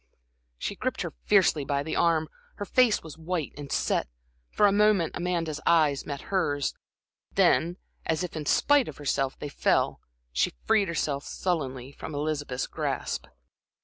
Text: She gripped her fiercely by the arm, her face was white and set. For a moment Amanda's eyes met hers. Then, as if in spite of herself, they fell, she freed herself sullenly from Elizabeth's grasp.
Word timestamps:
She 0.57 0.73
gripped 0.75 1.01
her 1.03 1.13
fiercely 1.25 1.63
by 1.63 1.83
the 1.83 1.95
arm, 1.95 2.27
her 2.55 2.65
face 2.65 3.03
was 3.03 3.19
white 3.19 3.53
and 3.55 3.71
set. 3.71 4.07
For 4.49 4.65
a 4.65 4.71
moment 4.71 5.11
Amanda's 5.15 5.61
eyes 5.67 6.07
met 6.07 6.21
hers. 6.33 6.73
Then, 7.33 7.77
as 8.07 8.23
if 8.23 8.35
in 8.35 8.47
spite 8.47 8.87
of 8.87 8.97
herself, 8.97 9.37
they 9.37 9.47
fell, 9.47 9.99
she 10.31 10.53
freed 10.65 10.87
herself 10.87 11.23
sullenly 11.25 11.91
from 11.91 12.15
Elizabeth's 12.15 12.65
grasp. 12.65 13.27